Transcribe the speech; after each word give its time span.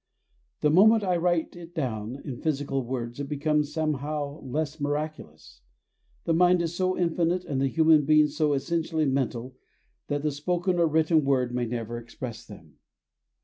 The 0.61 0.71
moment 0.71 1.03
I 1.03 1.15
write 1.15 1.55
it 1.55 1.75
down 1.75 2.15
in 2.25 2.41
physical 2.41 2.83
words 2.83 3.19
it 3.19 3.29
becomes 3.29 3.71
somehow 3.71 4.41
less 4.41 4.79
miraculous. 4.81 5.61
The 6.23 6.33
mind 6.33 6.63
is 6.63 6.73
so 6.75 6.97
infinite 6.97 7.45
and 7.45 7.61
the 7.61 7.67
human 7.67 8.03
being 8.05 8.25
so 8.25 8.53
essentially 8.53 9.05
mental, 9.05 9.57
that 10.07 10.23
the 10.23 10.31
spoken 10.31 10.79
or 10.79 10.87
written 10.87 11.23
word 11.23 11.53
may 11.53 11.67
never 11.67 11.99
express 11.99 12.43
them. 12.43 12.77